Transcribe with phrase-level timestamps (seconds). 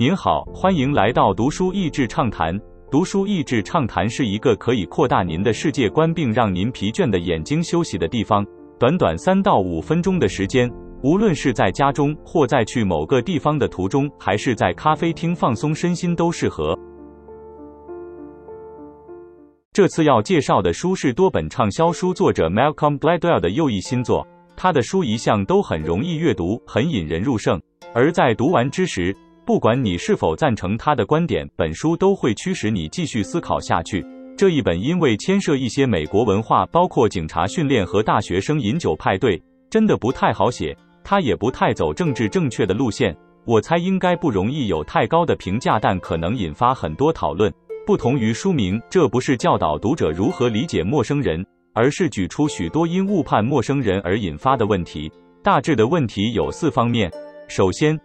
[0.00, 2.58] 您好，欢迎来到读书益智畅谈。
[2.90, 8.42] 读书益智畅谈是一个可以扩大您的世界观，并让您疲倦的眼睛休息的地方。
[8.78, 16.74] 短短三到五分钟的时间，无论是在家中，或在去某个地方的途中，还是在咖啡厅放松身心，都适合。
[19.70, 24.26] 这次要介绍的书是多本畅销书作者 Malcolm Gladwell 的又一新作。
[24.56, 27.60] 他的书一向都很容易阅读，很引人入胜，
[27.94, 29.14] 而在读完之时，
[29.50, 34.06] 不管你是否赞成他的观点，本书都会驱使你继续思考下去。
[34.38, 40.72] 这一本因为牵涉一些美国文化，包括警察训练和大学生饮酒派对，真的不太好写。
[41.02, 43.12] 他也不太走政治正确的路线，
[43.44, 47.52] 我猜应该不容易有太高的评价，但可能引发很多讨论。
[47.84, 51.44] 不同于书名，这不是教导读者如何理解陌生人，
[51.74, 55.10] 而是举出许多因误判陌生人而引发的问题。
[55.42, 57.10] 大致的问题有四方面。
[57.48, 57.98] 首先，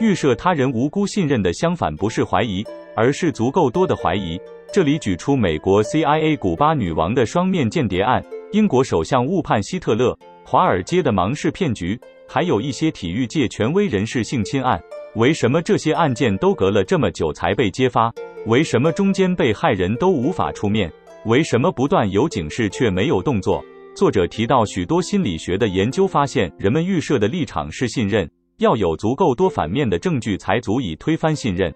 [0.00, 2.64] 预设他人无辜信任的相反不是怀疑，
[2.96, 4.40] 而是足够多的怀疑。
[4.72, 14.80] 这里举出美国 CIA 古巴女王的双面间谍案、英国首相误判希特勒、华尔街的芒市骗局，还有一些体育界权威人士性侵案。
[15.16, 18.10] 为什么这些案件都隔了这么久才被揭发？
[18.46, 20.90] 为什么中间被害人都无法出面？
[21.26, 23.62] 为什么不断有警示却没有动作？
[23.94, 28.26] 作者提到许多心理学的研究发现，人们预设的立场是信任。
[28.60, 31.74] 要有足够多反面的证据才足以推翻信任，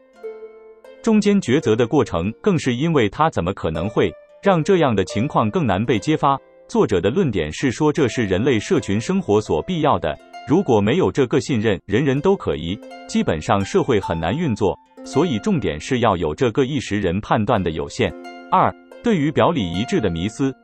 [1.03, 6.39] 中间抉择的过程更是因为他怎么可能会让这样的情况更难被揭发？
[6.69, 10.15] 作者的论点是说这是人类社群生活所必要的，
[10.47, 14.79] 如果没有这个信任，人人都可疑，基本上社会很难运作。
[15.05, 18.11] 所以重点是要有这个一时人判断的有限。
[18.51, 20.55] 二，对于表里一致的迷思，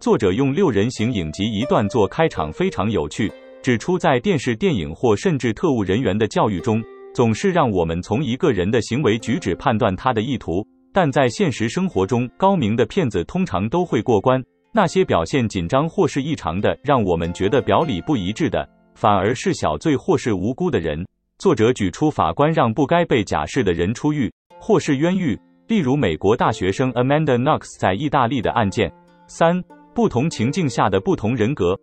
[0.00, 3.32] 作者用六人行影集一段做开场，非常有趣。
[3.62, 6.82] 指出，在电视、电影或甚至特务人员的教育中，
[7.14, 10.66] 总是让我们从一个人的行为举止判断他的意图。
[10.92, 14.42] 但在现实生活中，高明的骗子通常都会过关。
[14.74, 21.06] 那些表现紧张或是异常的，让我们觉得表里不一致的，反而是小罪或是无辜的人。
[21.38, 25.38] 作者举出法官让不该被假释的人出狱或是冤狱，
[25.68, 28.92] 例如美国大学生 Amanda Knox 在意大利的案件。
[29.28, 29.62] 三、
[29.94, 31.78] 不同情境下的不同人格。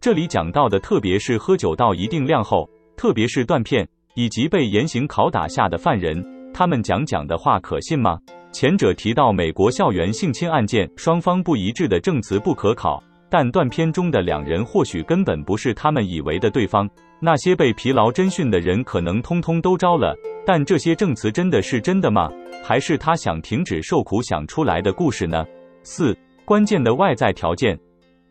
[0.00, 6.24] 这里讲到的，特别是喝酒到一定量后，特别是断片，以及被严刑拷打下的犯人，
[6.54, 8.18] 他们讲讲的话可信吗？
[8.52, 16.88] 前者提到美国校园性侵案件，双方不一致的证词不可考，但断片中的两人或许根本不是他们以为的对方。
[17.20, 20.14] 那些被疲劳侦讯的人可能通通都招了，
[20.46, 22.30] 但这些证词真的是真的吗？
[22.62, 25.44] 还是他想停止受苦想出来的故事呢？
[25.82, 27.78] 四，关键的外在条件。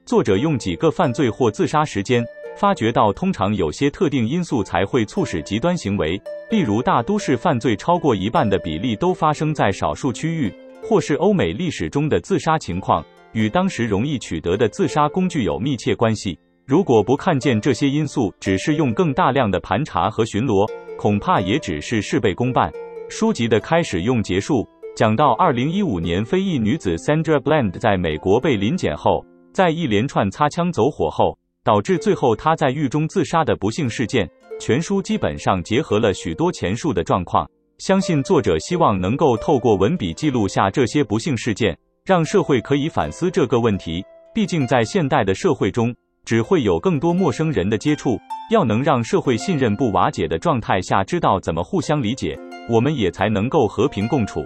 [0.05, 2.23] 作者用几个犯罪或自杀时间，
[2.55, 6.21] 发觉到通常有些特定因素才会促使极端行为，
[6.51, 16.37] 例如大都市犯罪超过一半的比例都发生在少数区域，或是欧美历史中的自杀情况与当时容易取得的自杀工具有密切关系。
[16.67, 22.71] 如果不看见这些因素，只是用更大量的盘查和巡逻，恐怕也只是事倍功半。
[23.09, 29.25] 书籍的开始用结束讲到二零一五年非裔女子 Sandra Bland 在美国被临检后。
[29.55, 34.29] 在一连串擦枪走火后，导致最后他在狱中自杀的不幸事件，
[34.59, 37.49] 全书基本上结合了许多前述的状况。
[37.77, 44.03] 相信作者希望能够透过文笔记录下这些不幸事件，让社会可以反思这个问题。
[44.33, 45.95] 毕竟在现代的社会中，
[46.25, 48.19] 只会有更多陌生人的接触。
[48.51, 52.37] 要能让社会信任不瓦解的状态下，知道怎么互相理解，
[52.69, 54.45] 我们也才能够和平共处。